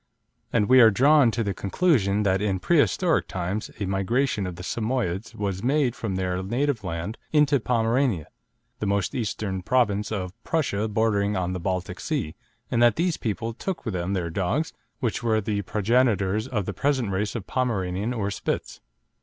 And 0.51 0.67
we 0.67 0.81
are 0.81 0.89
drawn 0.89 1.29
to 1.29 1.43
the 1.43 1.53
conclusion 1.53 2.23
that 2.23 2.41
in 2.41 2.57
prehistoric 2.57 3.27
times 3.27 3.69
a 3.79 3.85
migration 3.85 4.47
of 4.47 4.55
the 4.55 4.63
Samoyedes 4.63 5.35
was 5.35 5.61
made 5.61 5.95
from 5.95 6.15
their 6.15 6.41
native 6.41 6.83
land 6.83 7.19
into 7.31 7.59
Pomerania, 7.59 8.25
the 8.79 8.87
most 8.87 9.13
eastern 9.13 9.61
province 9.61 10.11
of 10.11 10.33
Prussia 10.43 10.87
bordering 10.87 11.37
on 11.37 11.53
the 11.53 11.59
Baltic 11.59 11.99
Sea, 11.99 12.33
and 12.71 12.81
that 12.81 12.95
these 12.95 13.17
people 13.17 13.53
took 13.53 13.85
with 13.85 13.93
them 13.93 14.13
their 14.13 14.31
dogs, 14.31 14.73
which 15.01 15.21
were 15.21 15.39
the 15.39 15.61
progenitors 15.61 16.47
of 16.47 16.65
the 16.65 16.73
present 16.73 17.11
race 17.11 17.35
of 17.35 17.45
Pomeranian 17.45 18.11
or 18.11 18.31
Spitz. 18.31 18.81